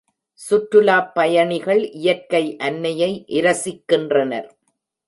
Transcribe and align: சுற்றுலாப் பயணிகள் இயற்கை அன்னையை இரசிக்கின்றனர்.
சுற்றுலாப் 0.39 1.11
பயணிகள் 1.13 1.83
இயற்கை 1.91 2.43
அன்னையை 2.59 3.25
இரசிக்கின்றனர். 3.29 4.49